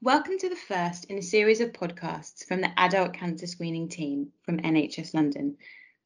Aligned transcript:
Welcome 0.00 0.38
to 0.38 0.48
the 0.48 0.54
first 0.54 1.06
in 1.06 1.18
a 1.18 1.22
series 1.22 1.60
of 1.60 1.72
podcasts 1.72 2.46
from 2.46 2.60
the 2.60 2.70
adult 2.78 3.14
cancer 3.14 3.48
screening 3.48 3.88
team 3.88 4.28
from 4.44 4.60
NHS 4.60 5.12
London, 5.12 5.56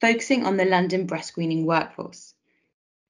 focusing 0.01 0.47
on 0.47 0.57
the 0.57 0.65
London 0.65 1.05
breast 1.05 1.29
screening 1.29 1.67
workforce. 1.67 2.33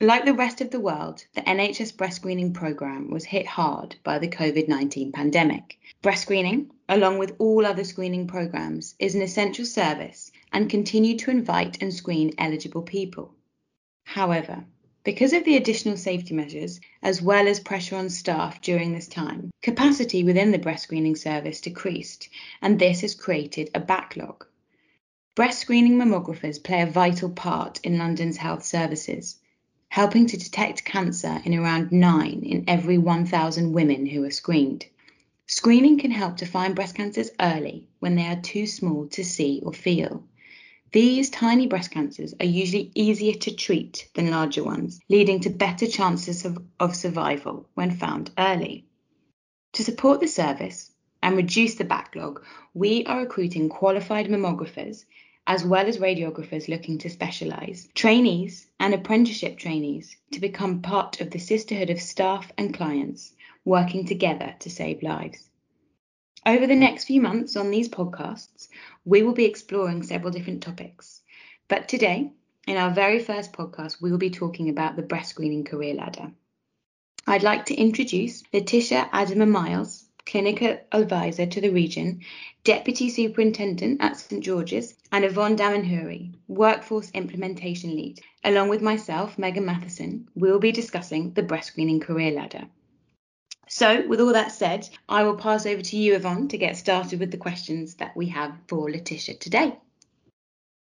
Like 0.01 0.25
the 0.25 0.35
rest 0.35 0.61
of 0.61 0.73
the 0.73 0.81
world, 0.81 1.25
the 1.37 1.43
NHS 1.43 1.97
breast 1.97 2.17
screening 2.17 2.53
programme 2.53 3.11
was 3.11 3.25
hit 3.25 3.47
hard 3.47 3.95
by 4.03 4.19
the 4.19 4.27
COVID 4.27 4.67
19 4.67 5.13
pandemic. 5.13 5.79
Breast 6.03 6.23
screening, 6.23 6.73
along 6.89 7.19
with 7.19 7.37
all 7.39 7.65
other 7.65 7.85
screening 7.85 8.27
programmes, 8.27 8.97
is 8.99 9.15
an 9.15 9.23
essential 9.23 9.65
service 9.65 10.33
and 10.53 10.69
continued 10.69 11.21
to 11.21 11.31
invite 11.31 11.81
and 11.81 11.95
screen 11.95 12.33
eligible 12.39 12.83
people. 12.83 13.37
However, 14.03 14.65
because 15.05 15.33
of 15.33 15.45
the 15.45 15.57
additional 15.57 15.97
safety 15.97 16.33
measures, 16.33 16.81
as 17.03 17.21
well 17.21 17.49
as 17.49 17.59
pressure 17.59 17.97
on 17.97 18.09
staff 18.09 18.61
during 18.61 18.93
this 18.93 19.09
time, 19.09 19.51
capacity 19.61 20.23
within 20.23 20.53
the 20.53 20.59
breast 20.59 20.85
screening 20.85 21.17
service 21.17 21.61
decreased, 21.61 22.29
and 22.61 22.79
this 22.79 23.01
has 23.01 23.15
created 23.15 23.69
a 23.75 23.81
backlog. 23.81 24.47
Breast 25.35 25.59
screening 25.61 25.97
mammographers 25.97 26.63
play 26.63 26.83
a 26.83 26.87
vital 26.87 27.31
part 27.31 27.81
in 27.83 27.99
London's 27.99 28.37
health 28.37 28.65
services, 28.65 29.41
helping 29.89 30.27
to 30.27 30.37
detect 30.37 30.85
cancer 30.85 31.43
in 31.45 31.55
around 31.55 31.91
9 31.91 32.43
in 32.45 32.65
every 32.69 32.99
1,000 32.99 33.73
women 33.73 34.07
who 34.07 34.23
are 34.25 34.31
screened. 34.31 34.87
Screening 35.47 35.99
can 35.99 36.13
help 36.13 36.37
to 36.37 36.47
find 36.47 36.77
breast 36.77 36.95
cancers 36.95 37.31
early 37.41 37.89
when 37.99 38.15
they 38.15 38.27
are 38.27 38.41
too 38.41 38.67
small 38.67 39.09
to 39.09 39.25
see 39.25 39.61
or 39.65 39.73
feel. 39.73 40.23
These 40.93 41.31
tiny 41.31 41.67
breast 41.67 41.91
cancers 41.91 42.35
are 42.39 42.45
usually 42.45 42.93
easier 42.95 43.33
to 43.33 43.57
treat 43.57 44.11
than 44.15 44.31
larger 44.31 44.63
ones, 44.63 45.01
leading 45.09 45.41
to 45.41 45.49
better 45.49 45.87
chances 45.87 46.45
of, 46.45 46.59
of 46.79 46.95
survival 46.95 47.67
when 47.73 47.91
found 47.93 48.31
early. 48.37 48.85
To 49.73 49.85
support 49.85 50.21
the 50.21 50.29
service 50.29 50.93
and 51.23 51.35
reduce 51.35 51.77
the 51.77 51.85
backlog, 51.85 52.45
we 52.75 53.07
are 53.07 53.21
recruiting 53.21 53.71
qualified 53.71 54.29
mammographers 54.29 55.07
as 55.47 55.65
well 55.65 55.87
as 55.87 55.97
radiographers 55.97 56.69
looking 56.69 56.99
to 56.99 57.09
specialise, 57.09 57.89
trainees 57.95 58.69
and 58.79 58.93
apprenticeship 58.93 59.57
trainees 59.57 60.15
to 60.33 60.41
become 60.41 60.83
part 60.83 61.23
of 61.23 61.31
the 61.31 61.39
sisterhood 61.39 61.89
of 61.89 62.03
staff 62.03 62.53
and 62.59 62.75
clients 62.75 63.33
working 63.65 64.05
together 64.05 64.55
to 64.59 64.69
save 64.69 65.03
lives. 65.03 65.49
Over 66.45 66.67
the 66.67 66.75
next 66.75 67.05
few 67.05 67.21
months 67.21 67.55
on 67.55 67.71
these 67.71 67.89
podcasts, 67.89 68.67
we 69.05 69.23
will 69.23 69.33
be 69.33 69.45
exploring 69.45 70.03
several 70.03 70.33
different 70.33 70.61
topics. 70.61 71.23
But 71.69 71.89
today, 71.89 72.33
in 72.67 72.77
our 72.77 72.91
very 72.91 73.21
first 73.21 73.53
podcast, 73.53 74.03
we 74.03 74.11
will 74.11 74.19
be 74.19 74.31
talking 74.31 74.69
about 74.69 74.97
the 74.97 75.03
breast 75.03 75.31
screening 75.31 75.63
career 75.63 75.95
ladder. 75.95 76.33
I'd 77.29 77.45
like 77.45 77.67
to 77.67 77.77
introduce 77.77 78.43
Letitia 78.53 79.09
Adama 79.13 79.49
Miles, 79.49 80.07
Clinical 80.27 80.81
Advisor 80.91 81.47
to 81.47 81.61
the 81.61 81.71
region, 81.71 82.23
Deputy 82.65 83.09
Superintendent 83.09 84.01
at 84.03 84.17
St 84.17 84.43
George's, 84.43 84.95
and 85.13 85.25
Yvonne 85.25 85.57
Damanhuri, 85.57 86.35
Workforce 86.49 87.13
Implementation 87.13 87.95
Lead. 87.95 88.21
Along 88.43 88.69
with 88.69 88.83
myself, 88.83 89.39
Megan 89.39 89.65
Matheson, 89.65 90.29
we 90.35 90.51
will 90.51 90.59
be 90.59 90.73
discussing 90.73 91.35
the 91.35 91.45
breast 91.45 91.69
screening 91.69 92.01
career 92.01 92.33
ladder. 92.33 92.67
So, 93.69 94.07
with 94.07 94.21
all 94.21 94.33
that 94.33 94.53
said, 94.53 94.89
I 95.09 95.23
will 95.23 95.37
pass 95.37 95.67
over 95.67 95.83
to 95.83 95.97
you, 95.97 96.15
Yvonne, 96.15 96.49
to 96.49 96.59
get 96.59 96.77
started 96.77 97.21
with 97.21 97.31
the 97.31 97.37
questions 97.37 97.95
that 97.97 98.17
we 98.17 98.29
have 98.29 98.55
for 98.69 98.91
Letitia 98.91 99.37
today. 99.37 99.79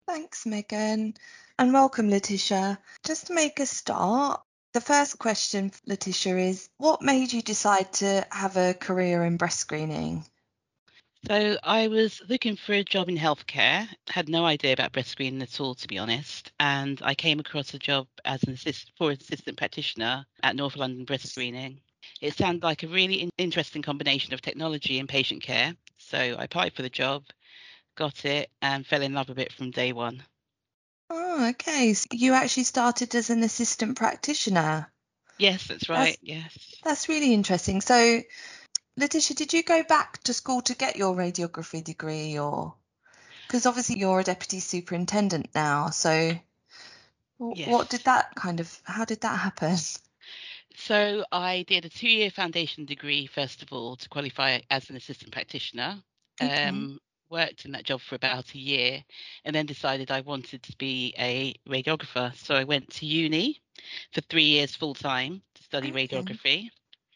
Thanks, 0.09 0.45
Megan, 0.45 1.15
and 1.59 1.73
welcome, 1.73 2.11
Letitia. 2.11 2.79
Just 3.07 3.29
to 3.29 3.35
make 3.35 3.61
a 3.61 3.67
start, 3.67 4.43
the 4.73 4.81
first 4.81 5.19
question, 5.19 5.73
Letitia, 5.87 6.37
is 6.37 6.69
what 6.79 7.03
made 7.03 7.33
you 7.33 7.43
decide 7.43 7.93
to 7.95 8.27
have 8.33 8.57
a 8.57 8.75
career 8.75 9.25
in 9.25 9.37
breast 9.37 9.61
screening? 9.61 10.25
So 11.29 11.59
I 11.63 11.89
was 11.89 12.23
looking 12.29 12.57
for 12.57 12.73
a 12.73 12.83
job 12.83 13.11
in 13.11 13.17
healthcare, 13.17 13.87
had 14.09 14.29
no 14.29 14.47
idea 14.47 14.73
about 14.73 14.93
breast 14.93 15.11
screening 15.11 15.43
at 15.43 15.61
all, 15.61 15.75
to 15.75 15.87
be 15.87 15.99
honest. 15.99 16.51
And 16.59 16.99
I 17.03 17.15
came 17.15 17.41
across 17.41 17.75
a 17.75 17.79
job 17.79 18.07
as 18.25 18.43
an 18.45 18.55
assist 18.55 18.91
for 18.97 19.11
an 19.11 19.19
assistant 19.21 19.59
practitioner 19.59 20.25
at 20.43 20.57
North 20.57 20.77
London 20.77 21.05
Breast 21.05 21.29
Screening. 21.29 21.81
It 22.21 22.37
sounded 22.37 22.63
like 22.63 22.83
a 22.83 22.89
really 22.89 23.23
in- 23.23 23.31
interesting 23.39 23.83
combination 23.83 24.35
of 24.35 24.43
technology 24.43 24.99
and 24.99 25.09
patient 25.09 25.43
care. 25.43 25.75
So 25.99 26.19
I 26.19 26.45
applied 26.45 26.75
for 26.75 26.83
the 26.83 26.91
job, 26.91 27.25
got 27.97 28.25
it, 28.25 28.51
and 28.63 28.87
fell 28.87 29.03
in 29.03 29.15
love 29.15 29.29
with 29.29 29.39
it 29.39 29.53
from 29.53 29.71
day 29.71 29.93
one. 29.93 30.23
Oh, 31.09 31.49
okay. 31.51 31.95
So 31.95 32.07
you 32.13 32.35
actually 32.35 32.65
started 32.65 33.15
as 33.15 33.31
an 33.31 33.43
assistant 33.43 33.97
practitioner. 33.97 34.91
Yes, 35.39 35.67
that's 35.67 35.89
right. 35.89 36.19
That's, 36.21 36.23
yes. 36.23 36.77
That's 36.85 37.09
really 37.09 37.33
interesting. 37.35 37.81
So, 37.81 38.21
Letitia, 38.97 39.37
did 39.37 39.53
you 39.53 39.63
go 39.63 39.83
back 39.83 40.23
to 40.25 40.35
school 40.35 40.61
to 40.63 40.75
get 40.75 40.97
your 40.97 41.17
radiography 41.17 41.83
degree 41.83 42.39
or? 42.39 42.75
Because 43.47 43.67
obviously 43.67 43.99
you're 43.99 44.21
a 44.21 44.25
deputy 44.25 44.61
superintendent 44.61 45.51
now. 45.55 45.91
So, 45.91 46.39
yes. 47.39 47.69
what 47.69 47.91
did 47.91 48.03
that 48.03 48.35
kind 48.37 48.61
of, 48.61 48.81
how 48.85 49.05
did 49.05 49.23
that 49.23 49.39
happen? 49.39 49.77
So 50.81 51.25
I 51.31 51.65
did 51.69 51.85
a 51.85 51.91
two-year 51.91 52.31
foundation 52.31 52.87
degree 52.87 53.27
first 53.27 53.63
of 53.63 53.71
all 53.71 53.97
to 53.97 54.09
qualify 54.09 54.61
as 54.71 54.89
an 54.89 54.97
assistant 54.97 55.31
practitioner. 55.31 56.03
Okay. 56.41 56.65
Um, 56.65 56.99
worked 57.29 57.67
in 57.67 57.73
that 57.73 57.85
job 57.85 58.01
for 58.01 58.15
about 58.15 58.55
a 58.55 58.59
year, 58.59 59.05
and 59.45 59.55
then 59.55 59.67
decided 59.67 60.11
I 60.11 60.23
wanted 60.23 60.63
to 60.65 60.77
be 60.79 61.15
a 61.19 61.55
radiographer. 61.69 62.35
So 62.35 62.55
I 62.55 62.65
went 62.65 62.91
to 62.95 63.07
uni 63.07 63.61
for 64.13 64.23
three 64.23 64.45
years 64.45 64.75
full 64.75 64.95
time 64.95 65.43
to 65.55 65.63
study 65.63 65.91
okay. 65.91 66.07
radiography. 66.07 66.71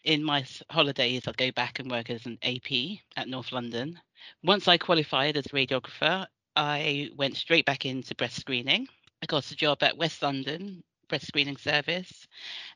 In 0.04 0.22
my 0.22 0.44
holidays, 0.70 1.26
I'd 1.26 1.36
go 1.38 1.50
back 1.50 1.78
and 1.78 1.90
work 1.90 2.10
as 2.10 2.26
an 2.26 2.38
AP 2.42 2.98
at 3.16 3.28
North 3.28 3.50
London. 3.50 3.98
Once 4.42 4.68
I 4.68 4.76
qualified 4.76 5.38
as 5.38 5.46
a 5.46 5.48
radiographer, 5.48 6.26
I 6.54 7.08
went 7.16 7.38
straight 7.38 7.64
back 7.64 7.86
into 7.86 8.14
breast 8.14 8.36
screening. 8.36 8.86
I 9.22 9.26
got 9.26 9.50
a 9.50 9.56
job 9.56 9.82
at 9.82 9.96
West 9.96 10.22
London 10.22 10.84
breast 11.08 11.26
screening 11.26 11.56
service 11.56 12.23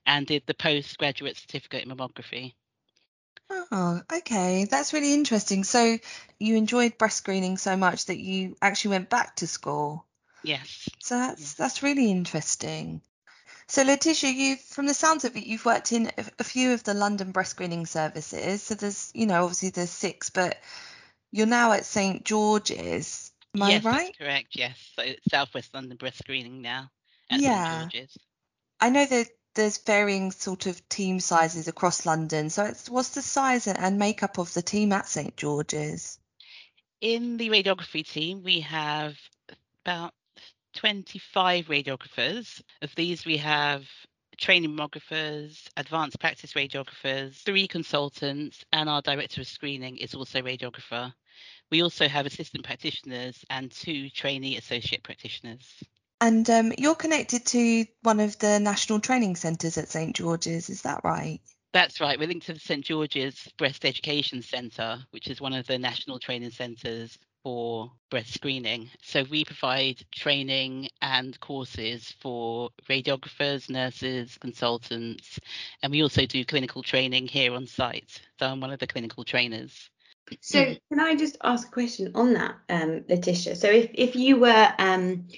and 0.07 0.27
did 0.27 0.43
the 0.47 0.55
postgraduate 0.55 1.37
certificate 1.37 1.85
in 1.85 1.91
mammography. 1.91 2.55
Oh, 3.51 4.01
okay. 4.13 4.67
That's 4.71 4.93
really 4.93 5.15
interesting. 5.15 5.65
So 5.65 5.99
you 6.39 6.57
enjoyed 6.57 6.99
breast 6.99 7.19
screening 7.19 7.57
so 7.57 7.77
much 7.77 8.07
that 8.07 8.19
you 8.19 8.57
actually 8.61 8.91
went 8.91 9.11
back 9.11 9.37
to 9.37 9.47
school. 9.47 10.05
Yes. 10.43 10.89
So 11.01 11.17
that's 11.17 11.41
yes. 11.41 11.55
that's 11.55 11.83
really 11.83 12.11
interesting. 12.11 13.01
So 13.67 13.83
Letitia, 13.83 14.31
you 14.31 14.57
from 14.57 14.87
the 14.87 14.95
sounds 14.95 15.25
of 15.25 15.37
it, 15.37 15.47
you've 15.47 15.65
worked 15.65 15.93
in 15.93 16.11
a 16.39 16.45
few 16.45 16.73
of 16.73 16.85
the 16.85 16.95
London 16.95 17.33
breast 17.33 17.51
screening 17.51 17.87
services. 17.87 18.63
So 18.63 18.75
there's, 18.75 19.11
you 19.15 19.27
know, 19.27 19.43
obviously 19.43 19.71
there's 19.71 19.91
six, 19.91 20.31
but 20.31 20.59
you're 21.31 21.47
now 21.47 21.73
at 21.73 21.85
St 21.85 22.25
George's. 22.25 23.31
Am 23.55 23.69
yes, 23.69 23.85
I 23.85 23.91
right? 23.91 24.05
That's 24.07 24.19
correct. 24.19 24.49
Yes. 24.53 24.93
So 24.97 25.03
it's 25.03 25.31
Southwest 25.31 25.75
London 25.75 25.97
breast 25.97 26.19
screening 26.19 26.63
now 26.63 26.91
at 27.31 27.41
yeah. 27.41 27.81
St 27.81 27.93
George's. 27.93 28.19
I 28.81 28.91
know 28.91 29.05
that 29.05 29.29
there's 29.55 29.79
varying 29.79 30.31
sort 30.31 30.67
of 30.67 30.89
team 30.89 31.21
sizes 31.21 31.69
across 31.69 32.07
London. 32.07 32.51
So 32.51 32.73
what's 32.89 33.11
the 33.11 33.23
size 33.23 33.67
and 33.67 33.99
makeup 33.99 34.39
of 34.39 34.53
the 34.55 34.63
team 34.63 34.93
at 34.93 35.09
St 35.09 35.37
George's? 35.37 36.19
In 37.01 37.37
the 37.37 37.51
radiography 37.51 38.07
team, 38.07 38.43
we 38.43 38.61
have 38.61 39.17
about 39.85 40.13
25 40.75 41.67
radiographers. 41.67 42.61
Of 42.83 42.95
these, 42.95 43.25
we 43.25 43.39
have 43.39 43.85
training 44.39 44.77
mammographers, 44.77 45.69
advanced 45.77 46.21
practice 46.21 46.53
radiographers, 46.53 47.35
three 47.43 47.67
consultants, 47.67 48.65
and 48.73 48.89
our 48.89 49.03
director 49.03 49.41
of 49.41 49.47
screening 49.47 49.97
is 49.97 50.15
also 50.15 50.39
a 50.39 50.43
radiographer. 50.43 51.13
We 51.71 51.83
also 51.83 52.09
have 52.09 52.27
assistant 52.27 52.65
practitioners 52.65 53.45
and 53.51 53.71
two 53.71 54.09
trainee 54.11 54.57
associate 54.57 55.03
practitioners. 55.03 55.83
And 56.21 56.49
um, 56.51 56.73
you're 56.77 56.95
connected 56.95 57.47
to 57.47 57.87
one 58.03 58.21
of 58.21 58.39
the 58.39 58.59
national 58.59 59.01
training 59.01 59.37
centres 59.37 59.79
at 59.79 59.89
St 59.89 60.17
George's, 60.17 60.69
is 60.69 60.83
that 60.83 61.03
right? 61.05 61.41
That's 61.73 62.01
right. 62.01 62.19
We're 62.19 62.29
linked 62.29 62.47
to 62.47 62.55
the 62.55 62.61
St 62.61 62.85
George's 62.85 63.47
Breast 63.57 63.85
Education 63.85 64.43
Centre, 64.43 64.99
which 65.11 65.29
is 65.29 65.41
one 65.41 65.53
of 65.53 65.67
the 65.67 65.79
national 65.79 66.19
training 66.19 66.51
centres 66.51 67.19
for 67.43 67.93
breast 68.11 68.35
screening. 68.35 68.91
So 69.03 69.25
we 69.31 69.45
provide 69.45 70.05
training 70.13 70.89
and 71.03 71.39
courses 71.41 72.15
for 72.21 72.71
radiographers, 72.89 73.71
nurses, 73.71 74.37
consultants, 74.39 75.39
and 75.83 75.93
we 75.93 76.03
also 76.03 76.27
do 76.27 76.45
clinical 76.45 76.83
training 76.83 77.29
here 77.29 77.55
on 77.55 77.67
site. 77.67 78.21
So 78.41 78.47
I'm 78.47 78.61
one 78.61 78.73
of 78.73 78.81
the 78.81 78.87
clinical 78.87 79.25
trainers. 79.25 79.91
So 80.41 80.75
can 80.91 81.01
I 81.01 81.15
just 81.15 81.37
ask 81.43 81.69
a 81.69 81.71
question 81.71 82.13
on 82.15 82.35
that, 82.35 82.57
um, 82.69 83.05
Letitia? 83.09 83.57
So 83.57 83.69
if, 83.69 83.91
if 83.95 84.17
you 84.17 84.37
were 84.37 84.73
um, 84.79 85.29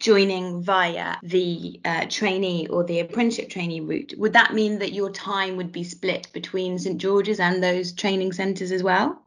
joining 0.00 0.62
via 0.62 1.16
the 1.22 1.80
uh, 1.84 2.06
trainee 2.08 2.66
or 2.68 2.84
the 2.84 3.00
apprenticeship 3.00 3.50
trainee 3.50 3.80
route, 3.80 4.14
would 4.16 4.32
that 4.32 4.54
mean 4.54 4.78
that 4.78 4.92
your 4.92 5.10
time 5.10 5.56
would 5.56 5.72
be 5.72 5.84
split 5.84 6.28
between 6.32 6.78
St 6.78 6.98
George's 6.98 7.40
and 7.40 7.62
those 7.62 7.92
training 7.92 8.32
centres 8.32 8.72
as 8.72 8.82
well? 8.82 9.22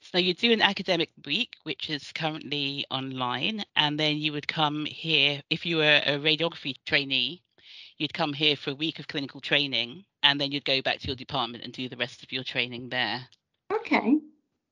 So 0.00 0.18
you 0.18 0.34
do 0.34 0.52
an 0.52 0.62
academic 0.62 1.10
week, 1.26 1.54
which 1.64 1.90
is 1.90 2.12
currently 2.12 2.84
online, 2.90 3.64
and 3.76 3.98
then 3.98 4.16
you 4.16 4.32
would 4.32 4.48
come 4.48 4.84
here 4.84 5.42
if 5.50 5.66
you 5.66 5.76
were 5.76 6.00
a 6.04 6.18
radiography 6.18 6.74
trainee. 6.86 7.42
You'd 7.98 8.14
come 8.14 8.32
here 8.32 8.56
for 8.56 8.70
a 8.70 8.74
week 8.74 8.98
of 8.98 9.06
clinical 9.08 9.40
training, 9.40 10.04
and 10.22 10.40
then 10.40 10.50
you'd 10.50 10.64
go 10.64 10.82
back 10.82 10.98
to 11.00 11.06
your 11.06 11.16
department 11.16 11.62
and 11.64 11.72
do 11.72 11.88
the 11.88 11.96
rest 11.96 12.22
of 12.22 12.32
your 12.32 12.44
training 12.44 12.88
there. 12.88 13.26
Okay. 13.72 14.18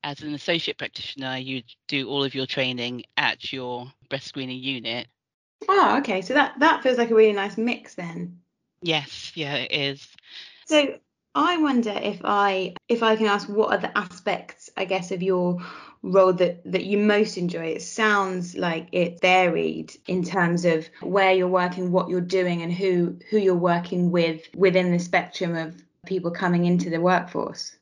as 0.03 0.21
an 0.21 0.33
associate 0.33 0.77
practitioner, 0.77 1.37
you'd 1.37 1.65
do 1.87 2.09
all 2.09 2.23
of 2.23 2.33
your 2.33 2.45
training 2.45 3.03
at 3.17 3.53
your 3.53 3.91
breast 4.09 4.27
screening 4.27 4.59
unit. 4.59 5.07
Oh, 5.67 5.97
okay. 5.99 6.21
So 6.21 6.33
that 6.33 6.59
that 6.59 6.83
feels 6.83 6.97
like 6.97 7.11
a 7.11 7.15
really 7.15 7.33
nice 7.33 7.57
mix 7.57 7.95
then. 7.95 8.39
Yes, 8.81 9.31
yeah, 9.35 9.55
it 9.55 9.71
is. 9.71 10.07
So 10.65 10.97
I 11.35 11.57
wonder 11.57 11.91
if 11.91 12.21
I 12.23 12.73
if 12.89 13.03
I 13.03 13.15
can 13.15 13.27
ask 13.27 13.47
what 13.47 13.71
are 13.71 13.77
the 13.77 13.97
aspects, 13.97 14.69
I 14.75 14.85
guess, 14.85 15.11
of 15.11 15.23
your 15.23 15.59
role 16.01 16.33
that 16.33 16.63
that 16.71 16.85
you 16.85 16.97
most 16.97 17.37
enjoy. 17.37 17.67
It 17.67 17.81
sounds 17.81 18.55
like 18.55 18.89
it 18.91 19.21
varied 19.21 19.95
in 20.07 20.23
terms 20.23 20.65
of 20.65 20.89
where 21.01 21.33
you're 21.33 21.47
working, 21.47 21.91
what 21.91 22.09
you're 22.09 22.21
doing, 22.21 22.61
and 22.61 22.73
who 22.73 23.17
who 23.29 23.37
you're 23.37 23.55
working 23.55 24.11
with 24.11 24.41
within 24.55 24.91
the 24.91 24.99
spectrum 24.99 25.55
of 25.55 25.75
people 26.05 26.31
coming 26.31 26.65
into 26.65 26.89
the 26.89 26.99
workforce. 26.99 27.77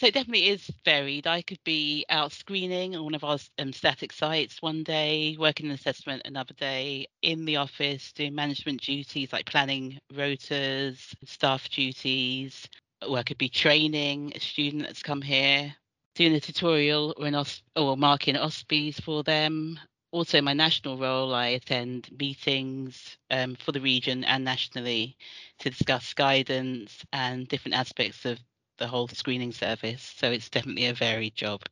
So 0.00 0.06
it 0.06 0.14
definitely 0.14 0.48
is 0.48 0.70
varied. 0.82 1.26
I 1.26 1.42
could 1.42 1.62
be 1.62 2.06
out 2.08 2.32
screening 2.32 2.96
on 2.96 3.04
one 3.04 3.14
of 3.14 3.22
our 3.22 3.36
um, 3.58 3.70
static 3.74 4.14
sites 4.14 4.62
one 4.62 4.82
day, 4.82 5.36
working 5.38 5.66
in 5.66 5.72
assessment 5.72 6.22
another 6.24 6.54
day, 6.54 7.06
in 7.20 7.44
the 7.44 7.56
office 7.56 8.10
doing 8.14 8.34
management 8.34 8.80
duties 8.80 9.30
like 9.30 9.44
planning 9.44 9.98
rotas, 10.14 11.14
staff 11.26 11.68
duties. 11.68 12.66
Or 13.06 13.18
I 13.18 13.22
could 13.22 13.36
be 13.36 13.50
training 13.50 14.32
a 14.34 14.40
student 14.40 14.84
that's 14.84 15.02
come 15.02 15.20
here, 15.20 15.76
doing 16.14 16.32
a 16.32 16.40
tutorial 16.40 17.12
or, 17.18 17.26
an 17.26 17.34
os- 17.34 17.62
or 17.76 17.94
marking 17.94 18.36
OSPEs 18.36 19.02
for 19.02 19.22
them. 19.22 19.78
Also, 20.12 20.40
my 20.40 20.54
national 20.54 20.96
role, 20.96 21.34
I 21.34 21.48
attend 21.48 22.08
meetings 22.18 23.18
um, 23.30 23.54
for 23.54 23.72
the 23.72 23.82
region 23.82 24.24
and 24.24 24.44
nationally 24.44 25.18
to 25.58 25.68
discuss 25.68 26.14
guidance 26.14 27.04
and 27.12 27.46
different 27.48 27.76
aspects 27.76 28.24
of 28.24 28.38
the 28.80 28.88
whole 28.88 29.06
screening 29.06 29.52
service. 29.52 30.02
So 30.16 30.32
it's 30.32 30.48
definitely 30.48 30.86
a 30.86 30.94
varied 30.94 31.36
job. 31.36 31.62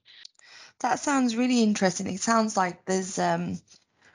That 0.80 1.00
sounds 1.00 1.34
really 1.34 1.64
interesting. 1.64 2.06
It 2.06 2.20
sounds 2.20 2.56
like 2.56 2.84
there's 2.84 3.18
um, 3.18 3.60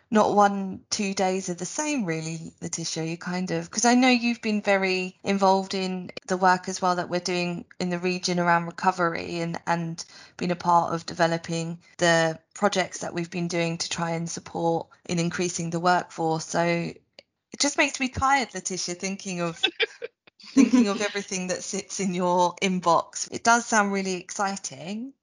not 0.09 0.33
one, 0.33 0.81
two 0.89 1.13
days 1.13 1.49
are 1.49 1.55
the 1.55 1.65
same, 1.65 2.05
really, 2.05 2.53
Letitia. 2.61 3.03
You 3.03 3.17
kind 3.17 3.51
of, 3.51 3.65
because 3.65 3.83
I 3.83 3.95
know 3.95 4.09
you've 4.09 4.41
been 4.41 4.61
very 4.61 5.17
involved 5.23 5.73
in 5.73 6.11
the 6.27 6.37
work 6.37 6.69
as 6.69 6.81
well 6.81 6.95
that 6.95 7.09
we're 7.09 7.19
doing 7.19 7.65
in 7.79 7.89
the 7.89 7.99
region 7.99 8.39
around 8.39 8.67
recovery 8.67 9.39
and, 9.39 9.59
and 9.67 10.05
been 10.37 10.51
a 10.51 10.55
part 10.55 10.93
of 10.93 11.05
developing 11.05 11.79
the 11.97 12.39
projects 12.53 12.99
that 12.99 13.13
we've 13.13 13.31
been 13.31 13.47
doing 13.49 13.79
to 13.79 13.89
try 13.89 14.11
and 14.11 14.29
support 14.29 14.87
in 15.09 15.19
increasing 15.19 15.71
the 15.71 15.79
workforce. 15.79 16.45
So 16.45 16.63
it 16.63 17.59
just 17.59 17.77
makes 17.77 17.99
me 17.99 18.07
tired, 18.07 18.53
Letitia, 18.53 18.95
thinking 18.95 19.41
of 19.41 19.59
thinking 20.47 20.87
of 20.87 21.01
everything 21.01 21.47
that 21.47 21.63
sits 21.63 21.99
in 21.99 22.13
your 22.13 22.55
inbox. 22.61 23.29
It 23.31 23.43
does 23.43 23.65
sound 23.65 23.91
really 23.91 24.15
exciting. 24.15 25.13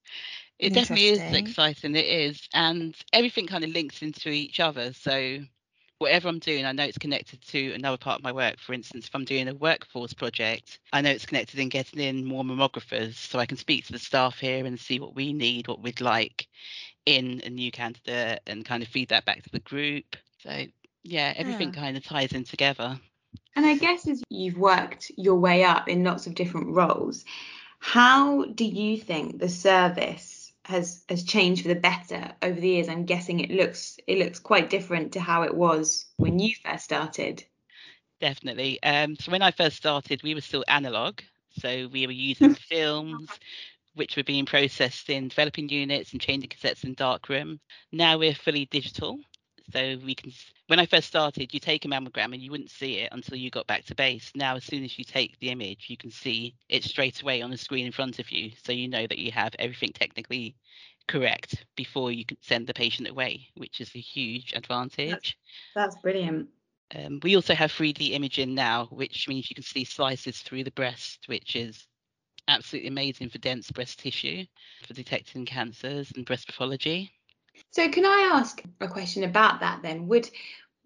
It 0.58 0.74
definitely 0.74 1.06
is 1.06 1.20
exciting. 1.20 1.96
It 1.96 2.04
is. 2.04 2.48
And 2.52 2.94
everything 3.12 3.46
kind 3.46 3.64
of 3.64 3.70
links 3.70 4.02
into 4.02 4.28
each 4.28 4.60
other. 4.60 4.92
So 4.92 5.38
whatever 5.98 6.28
I'm 6.28 6.38
doing, 6.38 6.66
I 6.66 6.72
know 6.72 6.84
it's 6.84 6.98
connected 6.98 7.40
to 7.48 7.72
another 7.72 7.96
part 7.96 8.18
of 8.18 8.24
my 8.24 8.32
work. 8.32 8.58
For 8.58 8.72
instance, 8.72 9.06
if 9.06 9.14
I'm 9.14 9.24
doing 9.24 9.48
a 9.48 9.54
workforce 9.54 10.12
project, 10.12 10.80
I 10.92 11.00
know 11.00 11.10
it's 11.10 11.26
connected 11.26 11.60
in 11.60 11.68
getting 11.68 12.00
in 12.00 12.24
more 12.24 12.44
mammographers 12.44 13.14
so 13.14 13.38
I 13.38 13.46
can 13.46 13.56
speak 13.56 13.86
to 13.86 13.92
the 13.92 13.98
staff 13.98 14.38
here 14.38 14.64
and 14.66 14.78
see 14.78 15.00
what 15.00 15.14
we 15.14 15.32
need, 15.32 15.68
what 15.68 15.82
we'd 15.82 16.00
like 16.00 16.46
in 17.06 17.42
a 17.44 17.50
new 17.50 17.70
candidate 17.70 18.40
and 18.46 18.64
kind 18.64 18.82
of 18.82 18.88
feed 18.88 19.08
that 19.08 19.24
back 19.24 19.42
to 19.42 19.50
the 19.50 19.60
group. 19.60 20.16
So 20.42 20.64
yeah, 21.04 21.32
everything 21.36 21.72
yeah. 21.72 21.80
kind 21.80 21.96
of 21.96 22.04
ties 22.04 22.32
in 22.32 22.44
together. 22.44 22.98
And 23.56 23.66
I 23.66 23.76
guess 23.76 24.06
as 24.06 24.22
you've 24.30 24.58
worked 24.58 25.10
your 25.16 25.36
way 25.36 25.64
up 25.64 25.88
in 25.88 26.04
lots 26.04 26.26
of 26.26 26.34
different 26.34 26.68
roles, 26.68 27.24
how 27.78 28.44
do 28.44 28.64
you 28.64 28.98
think 28.98 29.38
the 29.38 29.48
service 29.48 30.52
has 30.64 31.02
has 31.08 31.24
changed 31.24 31.62
for 31.62 31.68
the 31.68 31.74
better 31.74 32.32
over 32.42 32.60
the 32.60 32.68
years? 32.68 32.88
I'm 32.88 33.06
guessing 33.06 33.40
it 33.40 33.50
looks 33.50 33.98
it 34.06 34.18
looks 34.18 34.38
quite 34.38 34.70
different 34.70 35.12
to 35.12 35.20
how 35.20 35.42
it 35.42 35.54
was 35.54 36.06
when 36.16 36.38
you 36.38 36.54
first 36.54 36.84
started. 36.84 37.44
Definitely. 38.20 38.82
Um, 38.82 39.16
so 39.16 39.32
when 39.32 39.42
I 39.42 39.50
first 39.50 39.76
started, 39.76 40.22
we 40.22 40.34
were 40.34 40.42
still 40.42 40.64
analog. 40.68 41.20
So 41.58 41.88
we 41.90 42.06
were 42.06 42.12
using 42.12 42.54
films, 42.70 43.30
which 43.94 44.16
were 44.16 44.24
being 44.24 44.46
processed 44.46 45.08
in 45.08 45.28
developing 45.28 45.68
units 45.68 46.12
and 46.12 46.20
changing 46.20 46.50
cassettes 46.50 46.84
in 46.84 46.94
darkroom. 46.94 47.60
Now 47.92 48.18
we're 48.18 48.34
fully 48.34 48.66
digital. 48.66 49.18
So 49.72 49.98
we 50.04 50.14
can, 50.14 50.32
when 50.66 50.78
I 50.78 50.86
first 50.86 51.08
started, 51.08 51.52
you 51.54 51.60
take 51.60 51.84
a 51.84 51.88
mammogram 51.88 52.32
and 52.32 52.42
you 52.42 52.50
wouldn't 52.50 52.70
see 52.70 52.98
it 52.98 53.10
until 53.12 53.36
you 53.36 53.50
got 53.50 53.66
back 53.66 53.84
to 53.86 53.94
base. 53.94 54.30
Now, 54.34 54.56
as 54.56 54.64
soon 54.64 54.84
as 54.84 54.98
you 54.98 55.04
take 55.04 55.38
the 55.38 55.50
image, 55.50 55.86
you 55.88 55.96
can 55.96 56.10
see 56.10 56.54
it 56.68 56.84
straight 56.84 57.22
away 57.22 57.42
on 57.42 57.50
the 57.50 57.58
screen 57.58 57.86
in 57.86 57.92
front 57.92 58.18
of 58.18 58.30
you. 58.30 58.50
So 58.64 58.72
you 58.72 58.88
know 58.88 59.06
that 59.06 59.18
you 59.18 59.30
have 59.32 59.54
everything 59.58 59.92
technically 59.92 60.56
correct 61.08 61.64
before 61.76 62.12
you 62.12 62.24
can 62.24 62.36
send 62.40 62.66
the 62.66 62.74
patient 62.74 63.08
away, 63.08 63.48
which 63.56 63.80
is 63.80 63.90
a 63.94 64.00
huge 64.00 64.52
advantage. 64.54 65.36
That's, 65.74 65.94
that's 65.94 66.02
brilliant. 66.02 66.48
Um, 66.94 67.20
we 67.22 67.36
also 67.36 67.54
have 67.54 67.70
3D 67.70 68.12
imaging 68.12 68.54
now, 68.54 68.86
which 68.86 69.28
means 69.28 69.48
you 69.50 69.54
can 69.54 69.64
see 69.64 69.84
slices 69.84 70.40
through 70.40 70.64
the 70.64 70.72
breast, 70.72 71.24
which 71.26 71.54
is 71.54 71.86
absolutely 72.48 72.88
amazing 72.88 73.28
for 73.28 73.38
dense 73.38 73.70
breast 73.70 74.00
tissue 74.00 74.44
for 74.86 74.94
detecting 74.94 75.46
cancers 75.46 76.10
and 76.16 76.26
breast 76.26 76.46
pathology. 76.46 77.12
So 77.70 77.88
can 77.88 78.04
I 78.04 78.32
ask 78.34 78.62
a 78.80 78.88
question 78.88 79.24
about 79.24 79.60
that 79.60 79.80
then? 79.82 80.08
Would 80.08 80.30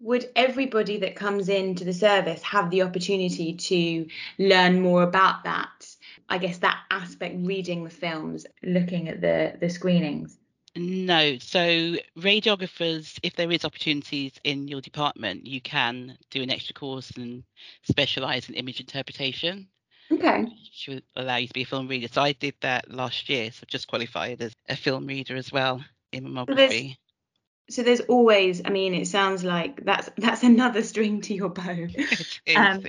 would 0.01 0.29
everybody 0.35 0.97
that 0.99 1.15
comes 1.15 1.47
into 1.49 1.83
the 1.83 1.93
service 1.93 2.41
have 2.43 2.69
the 2.69 2.81
opportunity 2.81 3.53
to 3.53 4.07
learn 4.37 4.81
more 4.81 5.03
about 5.03 5.43
that? 5.45 5.95
I 6.27 6.37
guess 6.37 6.57
that 6.59 6.79
aspect, 6.91 7.35
reading 7.39 7.83
the 7.83 7.89
films, 7.89 8.45
looking 8.63 9.09
at 9.09 9.21
the 9.21 9.57
the 9.59 9.69
screenings. 9.69 10.37
No. 10.75 11.37
So 11.39 11.95
radiographers, 12.17 13.17
if 13.23 13.35
there 13.35 13.51
is 13.51 13.63
opportunities 13.63 14.33
in 14.43 14.67
your 14.67 14.81
department, 14.81 15.47
you 15.47 15.61
can 15.61 16.17
do 16.29 16.43
an 16.43 16.51
extra 16.51 16.73
course 16.73 17.11
and 17.11 17.43
specialise 17.83 18.49
in 18.49 18.55
image 18.55 18.81
interpretation. 18.81 19.69
Okay. 20.11 20.43
Which 20.43 20.85
would 20.87 21.03
allow 21.15 21.37
you 21.37 21.47
to 21.47 21.53
be 21.53 21.63
a 21.63 21.65
film 21.65 21.87
reader. 21.87 22.09
So 22.11 22.21
I 22.21 22.33
did 22.33 22.55
that 22.61 22.91
last 22.91 23.27
year. 23.29 23.51
So 23.51 23.61
I've 23.63 23.69
just 23.69 23.87
qualified 23.87 24.41
as 24.41 24.53
a 24.69 24.75
film 24.75 25.07
reader 25.07 25.35
as 25.35 25.51
well 25.51 25.81
mammography. 26.21 26.97
So 27.69 27.81
there's, 27.81 28.01
always, 28.01 28.61
I 28.63 28.69
mean, 28.69 28.93
it 28.93 29.07
sounds 29.07 29.43
like 29.43 29.83
that's 29.83 30.09
that's 30.17 30.43
another 30.43 30.83
string 30.83 31.21
to 31.21 31.33
your 31.33 31.49
bow. 31.49 31.87
um, 32.55 32.83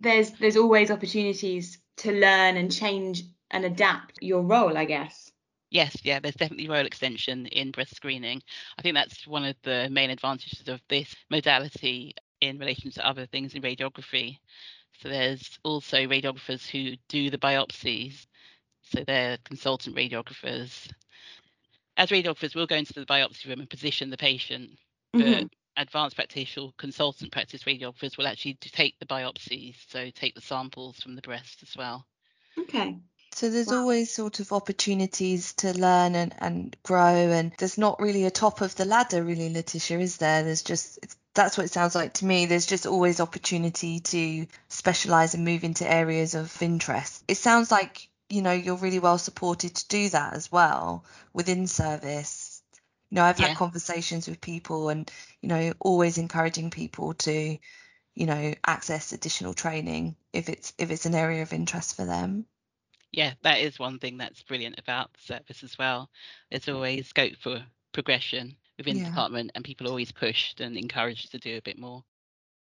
there's 0.00 0.30
there's 0.32 0.56
always 0.56 0.90
opportunities 0.90 1.78
to 1.98 2.12
learn 2.12 2.56
and 2.56 2.72
change 2.72 3.24
and 3.50 3.64
adapt 3.64 4.22
your 4.22 4.42
role, 4.42 4.76
I 4.76 4.84
guess. 4.86 5.30
Yes, 5.70 5.98
yeah, 6.04 6.20
there's 6.20 6.34
definitely 6.34 6.68
role 6.68 6.86
extension 6.86 7.46
in 7.46 7.72
breast 7.72 7.94
screening. 7.94 8.40
I 8.78 8.82
think 8.82 8.94
that's 8.94 9.26
one 9.26 9.44
of 9.44 9.56
the 9.62 9.88
main 9.90 10.10
advantages 10.10 10.68
of 10.68 10.80
this 10.88 11.14
modality 11.30 12.14
in 12.40 12.58
relation 12.58 12.90
to 12.92 13.06
other 13.06 13.26
things 13.26 13.54
in 13.54 13.62
radiography. 13.62 14.38
So 15.00 15.08
there's 15.08 15.58
also 15.64 15.98
radiographers 15.98 16.66
who 16.68 16.96
do 17.08 17.30
the 17.30 17.38
biopsies. 17.38 18.26
So 18.82 19.02
they're 19.04 19.38
consultant 19.44 19.96
radiographers 19.96 20.88
as 21.96 22.10
radiographers, 22.10 22.54
we'll 22.54 22.66
go 22.66 22.76
into 22.76 22.92
the 22.92 23.06
biopsy 23.06 23.46
room 23.46 23.60
and 23.60 23.70
position 23.70 24.10
the 24.10 24.16
patient, 24.16 24.78
but 25.12 25.22
mm-hmm. 25.22 25.46
advanced 25.76 26.16
practitioner 26.16 26.68
consultant 26.76 27.32
practice 27.32 27.64
radiographers 27.64 28.16
will 28.16 28.26
actually 28.26 28.54
take 28.54 28.98
the 28.98 29.06
biopsies, 29.06 29.76
so 29.88 30.10
take 30.10 30.34
the 30.34 30.40
samples 30.40 30.98
from 30.98 31.14
the 31.14 31.22
breast 31.22 31.62
as 31.62 31.76
well. 31.76 32.06
Okay. 32.58 32.98
So 33.34 33.50
there's 33.50 33.66
wow. 33.66 33.80
always 33.80 34.10
sort 34.10 34.40
of 34.40 34.52
opportunities 34.52 35.52
to 35.54 35.72
learn 35.72 36.14
and, 36.14 36.34
and 36.38 36.76
grow, 36.82 37.04
and 37.04 37.52
there's 37.58 37.76
not 37.76 38.00
really 38.00 38.24
a 38.24 38.30
top 38.30 38.62
of 38.62 38.74
the 38.76 38.86
ladder, 38.86 39.22
really, 39.22 39.52
Letitia, 39.52 39.98
is 39.98 40.16
there? 40.16 40.42
There's 40.42 40.62
just 40.62 40.98
that's 41.34 41.58
what 41.58 41.66
it 41.66 41.72
sounds 41.72 41.94
like 41.94 42.14
to 42.14 42.24
me. 42.24 42.46
There's 42.46 42.66
just 42.66 42.86
always 42.86 43.20
opportunity 43.20 44.00
to 44.00 44.46
specialize 44.68 45.34
and 45.34 45.44
move 45.44 45.64
into 45.64 45.90
areas 45.90 46.34
of 46.34 46.62
interest. 46.62 47.22
It 47.28 47.36
sounds 47.36 47.70
like 47.70 48.08
you 48.28 48.42
know 48.42 48.52
you're 48.52 48.76
really 48.76 48.98
well 48.98 49.18
supported 49.18 49.74
to 49.74 49.88
do 49.88 50.08
that 50.08 50.34
as 50.34 50.50
well 50.50 51.04
within 51.32 51.66
service 51.66 52.62
you 53.10 53.16
know 53.16 53.24
i've 53.24 53.38
yeah. 53.38 53.48
had 53.48 53.56
conversations 53.56 54.28
with 54.28 54.40
people 54.40 54.88
and 54.88 55.10
you 55.40 55.48
know 55.48 55.72
always 55.80 56.18
encouraging 56.18 56.70
people 56.70 57.14
to 57.14 57.56
you 58.14 58.26
know 58.26 58.54
access 58.66 59.12
additional 59.12 59.54
training 59.54 60.16
if 60.32 60.48
it's 60.48 60.72
if 60.78 60.90
it's 60.90 61.06
an 61.06 61.14
area 61.14 61.42
of 61.42 61.52
interest 61.52 61.96
for 61.96 62.04
them 62.04 62.44
yeah 63.12 63.32
that 63.42 63.60
is 63.60 63.78
one 63.78 63.98
thing 63.98 64.18
that's 64.18 64.42
brilliant 64.42 64.78
about 64.78 65.12
the 65.12 65.34
service 65.34 65.62
as 65.62 65.78
well 65.78 66.10
there's 66.50 66.68
always 66.68 67.08
scope 67.08 67.36
for 67.40 67.62
progression 67.92 68.56
within 68.78 68.96
yeah. 68.96 69.04
the 69.04 69.10
department 69.10 69.52
and 69.54 69.64
people 69.64 69.86
are 69.86 69.90
always 69.90 70.12
pushed 70.12 70.60
and 70.60 70.76
encouraged 70.76 71.30
to 71.30 71.38
do 71.38 71.56
a 71.56 71.62
bit 71.62 71.78
more 71.78 72.02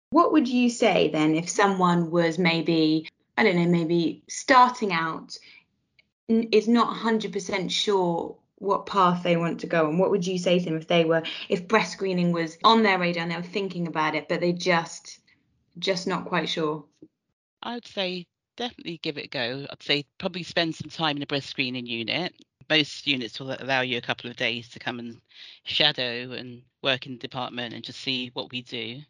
what 0.09 0.31
would 0.31 0.47
you 0.47 0.69
say 0.69 1.09
then 1.09 1.35
if 1.35 1.49
someone 1.49 2.11
was 2.11 2.37
maybe 2.37 3.07
I 3.37 3.43
don't 3.43 3.55
know, 3.55 3.65
maybe 3.65 4.23
starting 4.27 4.93
out 4.93 5.37
is 6.27 6.67
not 6.67 6.95
100% 6.95 7.71
sure 7.71 8.37
what 8.55 8.85
path 8.85 9.23
they 9.23 9.35
want 9.35 9.59
to 9.59 9.67
go 9.67 9.89
and 9.89 9.99
what 9.99 10.09
would 10.09 10.25
you 10.25 10.37
say 10.37 10.57
to 10.57 10.65
them 10.65 10.77
if 10.77 10.87
they 10.87 11.03
were 11.03 11.21
if 11.49 11.67
breast 11.67 11.91
screening 11.91 12.31
was 12.31 12.57
on 12.63 12.81
their 12.81 12.97
radar 12.97 13.23
and 13.23 13.31
they 13.31 13.35
were 13.35 13.43
thinking 13.43 13.87
about 13.87 14.15
it 14.15 14.29
but 14.29 14.39
they 14.39 14.53
just 14.53 15.19
just 15.79 16.07
not 16.07 16.25
quite 16.25 16.47
sure? 16.47 16.85
I 17.61 17.75
would 17.75 17.87
say 17.87 18.27
definitely 18.55 18.99
give 19.01 19.17
it 19.17 19.25
a 19.25 19.29
go. 19.29 19.65
I'd 19.69 19.83
say 19.83 20.05
probably 20.17 20.43
spend 20.43 20.75
some 20.75 20.89
time 20.89 21.17
in 21.17 21.23
a 21.23 21.27
breast 21.27 21.49
screening 21.49 21.87
unit. 21.87 22.33
Most 22.69 23.05
units 23.05 23.39
will 23.39 23.55
allow 23.59 23.81
you 23.81 23.97
a 23.97 24.01
couple 24.01 24.29
of 24.29 24.37
days 24.37 24.69
to 24.69 24.79
come 24.79 24.99
and 24.99 25.19
shadow 25.63 26.31
and 26.31 26.61
work 26.81 27.05
in 27.05 27.13
the 27.13 27.19
department 27.19 27.73
and 27.73 27.83
just 27.83 27.99
see 27.99 28.31
what 28.33 28.51
we 28.51 28.61
do. 28.61 29.01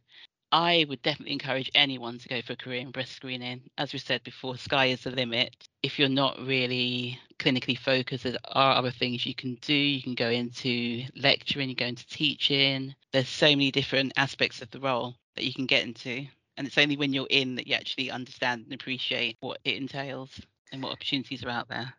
I 0.54 0.86
would 0.88 1.02
definitely 1.02 1.34
encourage 1.34 1.72
anyone 1.74 2.20
to 2.20 2.30
go 2.30 2.40
for 2.44 2.54
a 2.54 2.56
career 2.56 2.82
in 2.82 2.92
breast 2.92 3.14
screening. 3.14 3.64
As 3.80 3.92
we 3.92 3.98
said 3.98 4.24
before, 4.24 4.56
sky 4.56 4.86
is 4.86 5.02
the 5.02 5.10
limit. 5.10 5.68
If 5.82 5.98
you're 5.98 6.10
not 6.10 6.38
really 6.40 7.20
clinically 7.40 7.76
focused, 7.76 8.24
there 8.24 8.38
are 8.52 8.76
other 8.76 8.92
things 8.92 9.26
you 9.26 9.34
can 9.34 9.56
do. 9.62 9.74
You 9.74 10.04
can 10.04 10.14
go 10.14 10.30
into 10.30 11.06
lecturing, 11.16 11.70
you 11.70 11.76
go 11.76 11.88
into 11.88 12.06
teaching. 12.06 12.94
There's 13.12 13.28
so 13.28 13.48
many 13.48 13.72
different 13.72 14.14
aspects 14.16 14.62
of 14.62 14.70
the 14.70 14.80
role 14.80 15.16
that 15.36 15.44
you 15.44 15.56
can 15.56 15.66
get 15.66 15.88
into. 15.88 16.28
And 16.56 16.68
it's 16.68 16.78
only 16.78 16.98
when 16.98 17.14
you're 17.14 17.26
in 17.32 17.56
that 17.56 17.66
you 17.66 17.74
actually 17.74 18.12
understand 18.12 18.66
and 18.66 18.74
appreciate 18.74 19.38
what 19.40 19.58
it 19.66 19.78
entails 19.78 20.40
and 20.72 20.84
what 20.84 20.92
opportunities 20.92 21.44
are 21.44 21.50
out 21.50 21.68
there. 21.68 21.96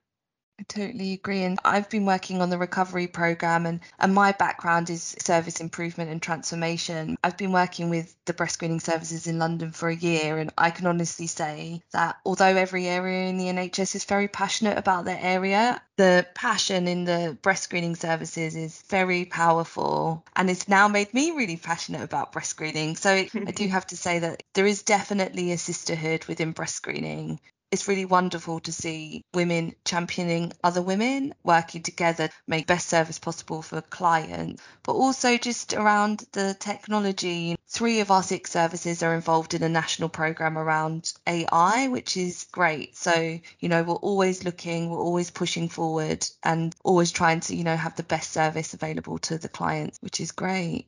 I 0.57 0.63
totally 0.63 1.15
agree. 1.15 1.43
And 1.43 1.59
I've 1.65 1.91
been 1.91 2.07
working 2.07 2.41
on 2.41 2.49
the 2.49 2.59
recovery 2.59 3.09
program, 3.09 3.67
and, 3.67 3.81
and 3.99 4.15
my 4.15 4.31
background 4.31 4.89
is 4.89 5.17
service 5.19 5.61
improvement 5.61 6.11
and 6.11 6.23
transformation. 6.23 7.17
I've 7.25 7.37
been 7.37 7.51
working 7.51 7.91
with 7.91 8.15
the 8.25 8.35
breast 8.35 8.55
screening 8.55 8.79
services 8.79 9.27
in 9.27 9.41
London 9.41 9.73
for 9.73 9.89
a 9.89 9.97
year, 9.97 10.39
and 10.39 10.53
I 10.57 10.71
can 10.71 10.87
honestly 10.87 11.27
say 11.27 11.83
that 11.93 12.17
although 12.25 12.45
every 12.45 12.87
area 12.87 13.29
in 13.29 13.37
the 13.37 13.47
NHS 13.47 13.97
is 13.97 14.05
very 14.05 14.29
passionate 14.29 14.79
about 14.79 15.05
their 15.05 15.19
area, 15.21 15.83
the 15.97 16.27
passion 16.35 16.87
in 16.87 17.05
the 17.05 17.37
breast 17.43 17.65
screening 17.65 17.97
services 17.97 18.55
is 18.55 18.83
very 18.89 19.25
powerful 19.25 20.25
and 20.35 20.51
it's 20.51 20.69
now 20.69 20.89
made 20.89 21.15
me 21.15 21.31
really 21.31 21.57
passionate 21.57 22.03
about 22.03 22.33
breast 22.33 22.51
screening. 22.51 22.97
So 22.97 23.11
I 23.11 23.29
do 23.55 23.69
have 23.77 23.87
to 23.89 23.97
say 23.97 24.21
that 24.21 24.43
there 24.55 24.67
is 24.67 24.83
definitely 24.83 25.53
a 25.53 25.59
sisterhood 25.59 26.25
within 26.25 26.53
breast 26.53 26.75
screening 26.75 27.41
it's 27.75 27.89
really 27.89 28.05
wonderful 28.05 28.61
to 28.61 28.73
see 28.73 29.25
women 29.35 29.75
championing 29.85 30.53
other 30.63 30.81
women, 30.81 31.35
working 31.43 31.83
together, 31.83 32.31
make 32.47 32.69
best 32.69 32.89
service 32.89 33.19
possible 33.19 33.63
for 33.63 33.81
clients, 33.81 34.63
but 34.85 34.93
also 34.93 35.37
just 35.37 35.75
around 35.75 36.25
the 36.31 36.57
technology. 36.61 37.57
Three 37.67 37.99
of 37.99 38.13
our 38.13 38.23
six 38.23 38.53
services 38.53 39.03
are 39.03 39.17
involved 39.17 39.55
in 39.55 39.65
a 39.65 39.69
national 39.69 40.09
program 40.09 40.57
around 40.57 41.13
AI, 41.27 41.89
which 41.89 42.17
is 42.17 42.47
great. 42.53 42.97
So, 42.97 43.41
you 43.59 43.69
know, 43.69 43.83
we're 43.83 43.95
always 43.95 44.45
looking, 44.45 44.89
we're 44.89 44.99
always 45.03 45.33
pushing 45.33 45.69
forward 45.69 46.25
and 46.45 46.73
always 46.85 47.11
trying 47.11 47.41
to, 47.41 47.57
you 47.57 47.65
know, 47.65 47.77
have 47.77 47.97
the 47.97 48.05
best 48.05 48.31
service 48.31 48.75
available 48.75 49.19
to 49.19 49.37
the 49.37 49.49
clients, 49.49 49.99
which 50.01 50.21
is 50.21 50.31
great. 50.31 50.87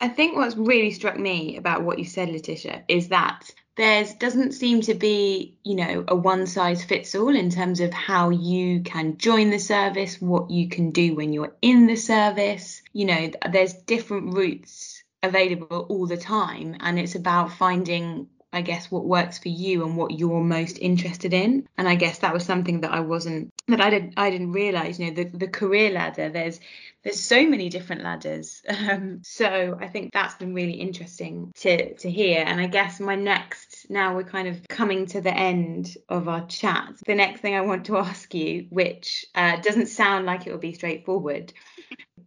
I 0.00 0.08
think 0.08 0.36
what's 0.36 0.56
really 0.56 0.92
struck 0.92 1.18
me 1.18 1.56
about 1.56 1.82
what 1.82 1.98
you 1.98 2.04
said, 2.04 2.28
Letitia, 2.28 2.84
is 2.86 3.08
that 3.08 3.50
there's 3.76 4.14
doesn't 4.14 4.52
seem 4.52 4.82
to 4.82 4.94
be 4.94 5.56
you 5.64 5.74
know 5.74 6.04
a 6.08 6.14
one 6.14 6.46
size 6.46 6.84
fits 6.84 7.14
all 7.14 7.34
in 7.34 7.50
terms 7.50 7.80
of 7.80 7.92
how 7.92 8.30
you 8.30 8.82
can 8.82 9.16
join 9.16 9.50
the 9.50 9.58
service 9.58 10.20
what 10.20 10.50
you 10.50 10.68
can 10.68 10.90
do 10.90 11.14
when 11.14 11.32
you're 11.32 11.54
in 11.62 11.86
the 11.86 11.96
service. 11.96 12.82
You 12.92 13.06
know 13.06 13.30
there's 13.50 13.72
different 13.72 14.34
routes 14.34 15.02
available 15.22 15.86
all 15.88 16.06
the 16.06 16.16
time 16.16 16.76
and 16.80 16.98
it's 16.98 17.14
about 17.14 17.52
finding 17.52 18.26
I 18.52 18.60
guess 18.62 18.90
what 18.90 19.04
works 19.04 19.38
for 19.38 19.48
you 19.48 19.84
and 19.84 19.96
what 19.96 20.18
you're 20.18 20.42
most 20.42 20.78
interested 20.78 21.32
in. 21.32 21.66
And 21.78 21.88
I 21.88 21.94
guess 21.94 22.18
that 22.18 22.34
was 22.34 22.44
something 22.44 22.82
that 22.82 22.92
I 22.92 23.00
wasn't 23.00 23.50
that 23.68 23.80
I 23.80 23.90
didn't 23.90 24.14
I 24.16 24.30
didn't 24.30 24.52
realize. 24.52 24.98
You 24.98 25.06
know, 25.06 25.14
the, 25.14 25.24
the 25.24 25.48
career 25.48 25.90
ladder. 25.90 26.28
There's 26.28 26.60
there's 27.02 27.20
so 27.20 27.46
many 27.46 27.68
different 27.68 28.02
ladders. 28.02 28.62
Um, 28.82 29.20
so 29.22 29.78
I 29.80 29.86
think 29.86 30.12
that's 30.12 30.34
been 30.34 30.54
really 30.54 30.72
interesting 30.72 31.52
to 31.60 31.94
to 31.94 32.10
hear. 32.10 32.42
And 32.44 32.60
I 32.60 32.66
guess 32.66 32.98
my 32.98 33.14
next 33.14 33.86
now 33.88 34.16
we're 34.16 34.24
kind 34.24 34.48
of 34.48 34.66
coming 34.68 35.06
to 35.06 35.20
the 35.20 35.32
end 35.32 35.96
of 36.08 36.28
our 36.28 36.46
chat. 36.46 36.94
The 37.06 37.14
next 37.14 37.40
thing 37.40 37.54
I 37.54 37.60
want 37.60 37.86
to 37.86 37.96
ask 38.08 38.34
you, 38.34 38.66
which 38.70 39.24
uh, 39.34 39.60
doesn't 39.60 39.86
sound 39.86 40.26
like 40.26 40.46
it 40.46 40.50
will 40.50 40.58
be 40.58 40.74
straightforward, 40.74 41.52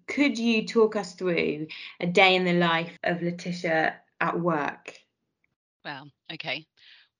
could 0.07 0.37
you 0.39 0.65
talk 0.65 0.95
us 0.95 1.13
through 1.13 1.67
a 1.99 2.07
day 2.07 2.35
in 2.35 2.45
the 2.45 2.53
life 2.53 2.97
of 3.03 3.21
Letitia 3.21 3.95
at 4.21 4.39
work? 4.39 4.93
Well, 5.85 6.09
okay. 6.33 6.65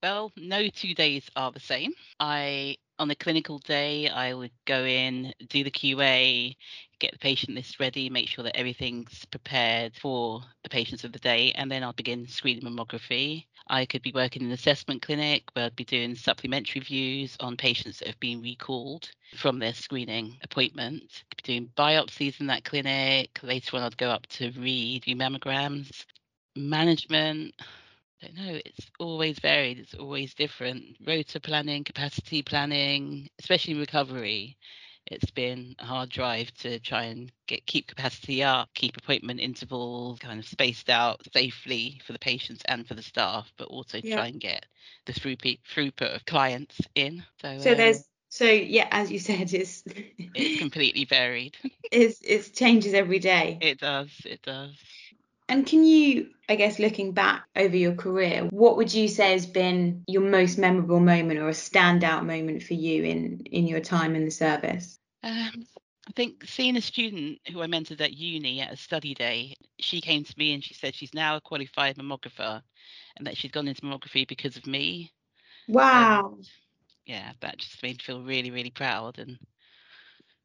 Well, 0.01 0.31
no 0.36 0.67
two 0.69 0.95
days 0.95 1.29
are 1.36 1.51
the 1.51 1.60
same. 1.60 1.93
I 2.19 2.77
on 2.98 3.07
the 3.07 3.15
clinical 3.15 3.60
day, 3.60 4.10
I 4.10 4.34
would 4.34 4.51
go 4.65 4.86
in, 4.86 5.34
do 5.50 5.63
the 5.63 5.69
QA, 5.72 6.55
get 7.00 7.12
the 7.12 7.19
patient 7.19 7.55
list 7.55 7.79
ready, 7.79 8.10
make 8.10 8.27
sure 8.27 8.43
that 8.43 8.55
everything's 8.55 9.25
prepared 9.25 9.95
for 9.95 10.41
the 10.63 10.69
patients 10.69 11.03
of 11.03 11.12
the 11.12 11.19
day, 11.19 11.51
and 11.51 11.69
then 11.69 11.84
I'll 11.84 11.93
begin 11.93 12.27
screening 12.27 12.63
mammography. 12.63 13.45
I 13.67 13.86
could 13.86 14.01
be 14.01 14.13
working 14.13 14.43
in 14.43 14.48
an 14.48 14.53
assessment 14.53 15.01
clinic 15.01 15.43
where 15.53 15.65
I'd 15.65 15.75
be 15.75 15.84
doing 15.84 16.15
supplementary 16.15 16.81
views 16.81 17.36
on 17.39 17.57
patients 17.57 18.00
that 18.00 18.07
have 18.07 18.19
been 18.19 18.41
recalled 18.41 19.12
from 19.36 19.60
their 19.60 19.74
screening 19.74 20.38
appointment. 20.41 21.24
I'd 21.31 21.43
be 21.43 21.53
doing 21.53 21.69
biopsies 21.77 22.39
in 22.39 22.48
that 22.48 22.63
clinic. 22.63 23.38
Later 23.43 23.77
on, 23.77 23.84
I'd 23.84 23.98
go 23.98 24.10
up 24.10 24.25
to 24.27 24.51
read, 24.51 25.03
mammograms. 25.03 26.05
Management, 26.55 27.53
don't 28.22 28.36
know. 28.36 28.60
It's 28.65 28.89
always 29.00 29.39
varied. 29.39 29.79
It's 29.79 29.93
always 29.93 30.34
different. 30.34 30.98
Rota 31.05 31.39
planning, 31.39 31.84
capacity 31.84 32.41
planning, 32.41 33.29
especially 33.39 33.74
in 33.74 33.79
recovery. 33.79 34.57
It's 35.07 35.29
been 35.29 35.75
a 35.77 35.86
hard 35.86 36.10
drive 36.10 36.51
to 36.55 36.79
try 36.79 37.03
and 37.03 37.31
get 37.48 37.65
keep 37.67 37.88
capacity 37.88 38.41
up, 38.41 38.69
keep 38.74 38.98
appointment 38.98 39.39
intervals 39.39 40.17
kind 40.17 40.39
of 40.39 40.48
spaced 40.48 40.89
out 40.89 41.22
safely 41.31 42.01
for 42.05 42.13
the 42.13 42.19
patients 42.19 42.63
and 42.67 42.88
for 42.88 42.95
the 42.95 43.03
staff, 43.03 43.51
but 43.57 43.67
also 43.67 44.00
yeah. 44.01 44.15
try 44.15 44.27
and 44.27 44.41
get 44.41 44.65
the 45.05 45.13
throughput 45.13 45.60
throughput 45.72 46.15
of 46.15 46.25
clients 46.25 46.81
in. 46.95 47.24
So, 47.39 47.60
so 47.60 47.72
um, 47.72 47.77
there's 47.77 48.05
so 48.29 48.45
yeah, 48.45 48.88
as 48.91 49.12
you 49.12 49.19
said, 49.19 49.53
it's 49.53 49.84
it's 49.86 50.60
completely 50.60 51.05
varied. 51.05 51.55
it's 51.91 52.19
it 52.22 52.55
changes 52.55 52.93
every 52.93 53.19
day. 53.19 53.60
It 53.62 53.79
does. 53.79 54.10
It 54.25 54.41
does. 54.41 54.75
And 55.48 55.66
can 55.66 55.84
you, 55.84 56.32
I 56.50 56.56
guess, 56.56 56.80
looking 56.80 57.12
back 57.12 57.44
over 57.56 57.75
your 57.75 57.94
career, 57.94 58.46
what 58.50 58.78
would 58.78 58.94
you 58.94 59.08
say 59.08 59.32
has 59.32 59.46
been 59.46 60.04
your 60.08 60.24
most 60.24 60.58
memorable 60.58 61.00
moment 61.00 61.40
or 61.40 61.50
a 61.50 61.54
standout 61.54 62.25
moment 62.25 62.64
for 62.64 62.74
you 62.74 63.04
in 63.04 63.42
in 63.52 63.68
your 63.68 63.80
time 63.80 64.16
in 64.16 64.25
the 64.25 64.32
service? 64.32 64.98
Um, 65.24 65.66
I 66.08 66.12
think 66.16 66.46
seeing 66.46 66.78
a 66.78 66.82
student 66.82 67.40
who 67.52 67.62
I 67.62 67.68
mentored 67.68 68.02
at 68.02 68.14
uni 68.14 68.62
at 68.62 68.74
a 68.74 68.78
study 68.78 69.14
day, 69.14 69.56
she 69.80 70.02
came 70.02 70.24
to 70.24 70.34
me 70.38 70.54
and 70.54 70.64
she 70.64 70.74
said 70.74 70.96
she's 70.96 71.14
now 71.14 71.36
a 71.36 71.42
qualified 71.42 71.98
mammographer 71.98 72.62
and 73.18 73.28
that 73.28 73.38
she's 73.38 73.52
gone 73.52 73.68
into 73.68 73.82
mammography 73.82 74.28
because 74.28 74.58
of 74.58 74.68
me. 74.68 75.12
Wow. 75.68 76.36
And 76.38 76.48
yeah, 77.06 77.32
that 77.42 77.58
just 77.58 77.82
made 77.82 77.98
me 77.98 78.04
feel 78.04 78.22
really, 78.22 78.52
really 78.52 78.72
proud 78.72 79.20
and 79.20 79.38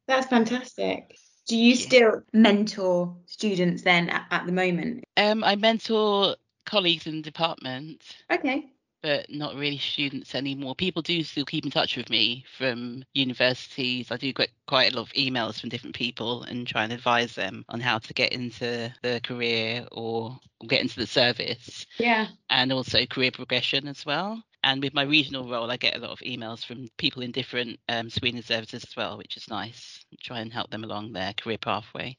that's 0.07 0.27
fantastic. 0.27 1.15
Do 1.47 1.57
you 1.57 1.75
still 1.75 2.21
mentor 2.33 3.15
students 3.25 3.83
then 3.83 4.09
at, 4.09 4.25
at 4.31 4.45
the 4.45 4.51
moment? 4.51 5.03
Um, 5.17 5.43
I 5.43 5.55
mentor 5.55 6.35
colleagues 6.65 7.07
in 7.07 7.17
the 7.17 7.21
department. 7.21 8.03
Okay 8.31 8.71
but 9.01 9.29
not 9.29 9.55
really 9.55 9.77
students 9.77 10.35
anymore. 10.35 10.75
People 10.75 11.01
do 11.01 11.23
still 11.23 11.45
keep 11.45 11.65
in 11.65 11.71
touch 11.71 11.97
with 11.97 12.09
me 12.09 12.45
from 12.57 13.03
universities. 13.13 14.11
I 14.11 14.17
do 14.17 14.31
get 14.31 14.49
quite 14.67 14.93
a 14.93 14.95
lot 14.95 15.03
of 15.03 15.13
emails 15.13 15.59
from 15.59 15.69
different 15.69 15.95
people 15.95 16.43
and 16.43 16.67
try 16.67 16.83
and 16.83 16.93
advise 16.93 17.35
them 17.35 17.65
on 17.69 17.79
how 17.79 17.97
to 17.97 18.13
get 18.13 18.31
into 18.31 18.93
the 19.01 19.19
career 19.23 19.87
or 19.91 20.39
get 20.67 20.81
into 20.81 20.99
the 20.99 21.07
service. 21.07 21.85
Yeah. 21.97 22.27
And 22.49 22.71
also 22.71 23.05
career 23.05 23.31
progression 23.31 23.87
as 23.87 24.05
well. 24.05 24.41
And 24.63 24.83
with 24.83 24.93
my 24.93 25.03
regional 25.03 25.49
role, 25.49 25.71
I 25.71 25.77
get 25.77 25.95
a 25.95 25.99
lot 25.99 26.11
of 26.11 26.19
emails 26.19 26.63
from 26.63 26.87
people 26.97 27.23
in 27.23 27.31
different 27.31 27.79
um, 27.89 28.09
screening 28.09 28.43
services 28.43 28.83
as 28.83 28.95
well, 28.95 29.17
which 29.17 29.37
is 29.37 29.49
nice. 29.49 30.05
Try 30.21 30.39
and 30.39 30.53
help 30.53 30.69
them 30.69 30.83
along 30.83 31.13
their 31.13 31.33
career 31.33 31.57
pathway. 31.57 32.17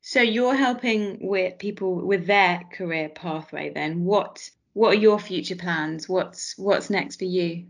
So 0.00 0.22
you're 0.22 0.54
helping 0.54 1.18
with 1.20 1.58
people 1.58 2.06
with 2.06 2.26
their 2.26 2.62
career 2.72 3.08
pathway 3.08 3.70
then. 3.70 4.04
What 4.04 4.50
what 4.72 4.94
are 4.94 5.00
your 5.00 5.18
future 5.18 5.56
plans? 5.56 6.08
What's 6.08 6.56
what's 6.56 6.88
next 6.90 7.16
for 7.16 7.24
you? 7.24 7.66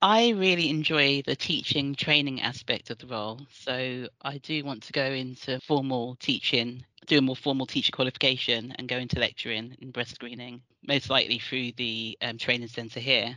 I 0.00 0.30
really 0.30 0.70
enjoy 0.70 1.22
the 1.26 1.34
teaching 1.34 1.94
training 1.94 2.40
aspect 2.40 2.90
of 2.90 2.98
the 2.98 3.06
role. 3.06 3.40
So 3.50 4.08
I 4.22 4.38
do 4.38 4.64
want 4.64 4.84
to 4.84 4.92
go 4.92 5.04
into 5.04 5.60
formal 5.60 6.16
teaching, 6.20 6.84
do 7.08 7.18
a 7.18 7.22
more 7.22 7.36
formal 7.36 7.66
teacher 7.66 7.90
qualification 7.90 8.72
and 8.78 8.88
go 8.88 8.96
into 8.96 9.18
lecturing 9.18 9.76
in 9.80 9.90
breast 9.90 10.14
screening, 10.14 10.62
most 10.86 11.10
likely 11.10 11.38
through 11.38 11.72
the 11.72 12.16
um, 12.22 12.38
training 12.38 12.68
centre 12.68 13.00
here. 13.00 13.36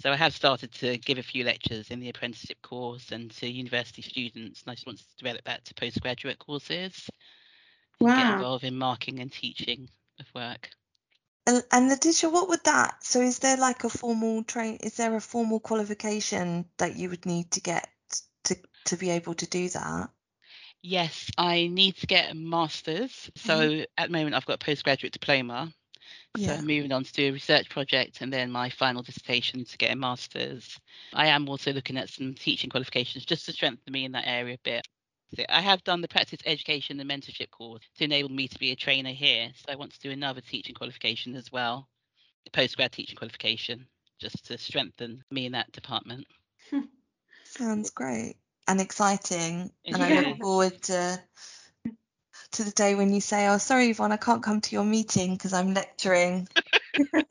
So 0.00 0.10
I 0.10 0.16
have 0.16 0.34
started 0.34 0.72
to 0.74 0.98
give 0.98 1.18
a 1.18 1.22
few 1.22 1.44
lectures 1.44 1.90
in 1.90 2.00
the 2.00 2.08
apprenticeship 2.08 2.60
course 2.62 3.12
and 3.12 3.30
to 3.36 3.48
university 3.48 4.02
students, 4.02 4.62
and 4.62 4.72
I 4.72 4.74
just 4.74 4.86
want 4.86 4.98
to 4.98 5.04
develop 5.18 5.44
that 5.44 5.64
to 5.66 5.74
postgraduate 5.74 6.38
courses. 6.38 7.08
Wow. 8.00 8.16
Get 8.16 8.34
involved 8.34 8.64
in 8.64 8.76
marking 8.76 9.20
and 9.20 9.32
teaching 9.32 9.88
of 10.18 10.26
work. 10.34 10.70
And, 11.46 11.62
and 11.70 11.88
Letitia, 11.88 12.28
what 12.28 12.48
would 12.48 12.64
that? 12.64 13.04
So, 13.04 13.20
is 13.20 13.38
there 13.38 13.56
like 13.56 13.84
a 13.84 13.88
formal 13.88 14.42
train? 14.42 14.76
Is 14.82 14.96
there 14.96 15.14
a 15.14 15.20
formal 15.20 15.60
qualification 15.60 16.66
that 16.78 16.96
you 16.96 17.08
would 17.10 17.24
need 17.24 17.52
to 17.52 17.60
get 17.60 17.88
to 18.44 18.56
to 18.86 18.96
be 18.96 19.10
able 19.10 19.34
to 19.34 19.46
do 19.46 19.68
that? 19.70 20.10
Yes, 20.88 21.32
I 21.36 21.66
need 21.66 21.96
to 21.96 22.06
get 22.06 22.30
a 22.30 22.34
master's. 22.36 23.28
So 23.34 23.58
mm-hmm. 23.58 23.82
at 23.98 24.06
the 24.06 24.12
moment, 24.12 24.36
I've 24.36 24.46
got 24.46 24.62
a 24.62 24.64
postgraduate 24.64 25.12
diploma, 25.12 25.72
So 26.38 26.52
I'm 26.52 26.66
moving 26.66 26.92
on 26.92 27.02
to 27.02 27.12
do 27.12 27.28
a 27.28 27.32
research 27.32 27.68
project 27.68 28.20
and 28.20 28.32
then 28.32 28.52
my 28.52 28.70
final 28.70 29.02
dissertation 29.02 29.64
to 29.64 29.78
get 29.78 29.90
a 29.90 29.96
master's. 29.96 30.78
I 31.12 31.26
am 31.26 31.48
also 31.48 31.72
looking 31.72 31.96
at 31.96 32.08
some 32.08 32.34
teaching 32.34 32.70
qualifications 32.70 33.24
just 33.24 33.46
to 33.46 33.52
strengthen 33.52 33.92
me 33.92 34.04
in 34.04 34.12
that 34.12 34.28
area 34.28 34.54
a 34.54 34.58
bit. 34.62 34.86
So 35.34 35.42
I 35.48 35.60
have 35.60 35.82
done 35.82 36.02
the 36.02 36.08
practice 36.08 36.38
education 36.46 37.00
and 37.00 37.10
mentorship 37.10 37.50
course 37.50 37.82
to 37.98 38.04
enable 38.04 38.30
me 38.30 38.46
to 38.46 38.58
be 38.60 38.70
a 38.70 38.76
trainer 38.76 39.10
here. 39.10 39.50
So 39.56 39.72
I 39.72 39.74
want 39.74 39.92
to 39.92 40.00
do 40.00 40.12
another 40.12 40.40
teaching 40.40 40.76
qualification 40.76 41.34
as 41.34 41.50
well, 41.50 41.88
a 42.46 42.50
postgrad 42.50 42.92
teaching 42.92 43.16
qualification, 43.16 43.88
just 44.20 44.46
to 44.46 44.56
strengthen 44.56 45.24
me 45.32 45.46
in 45.46 45.52
that 45.52 45.72
department. 45.72 46.28
Sounds 47.44 47.90
great 47.90 48.36
and 48.68 48.80
exciting. 48.80 49.70
And 49.84 50.02
I 50.02 50.20
look 50.20 50.38
forward 50.38 50.82
to 50.82 51.20
to 52.52 52.64
the 52.64 52.70
day 52.70 52.94
when 52.94 53.12
you 53.12 53.20
say, 53.20 53.48
"Oh, 53.48 53.58
sorry, 53.58 53.90
Yvonne, 53.90 54.12
I 54.12 54.16
can't 54.16 54.42
come 54.42 54.60
to 54.62 54.74
your 54.74 54.84
meeting 54.84 55.34
because 55.34 55.52
I'm 55.52 55.74
lecturing." 55.74 56.48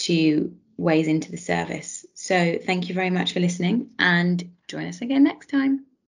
to 0.01 0.55
ways 0.77 1.07
into 1.07 1.31
the 1.31 1.37
service. 1.37 2.05
So, 2.13 2.57
thank 2.63 2.89
you 2.89 2.95
very 2.95 3.09
much 3.09 3.33
for 3.33 3.39
listening 3.39 3.91
and 3.99 4.51
join 4.67 4.85
us 4.87 5.01
again 5.01 5.23
next 5.23 5.49
time. 5.49 5.85